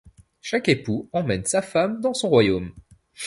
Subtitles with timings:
[0.41, 2.73] Chaque époux emmène sa femme dans son royaume.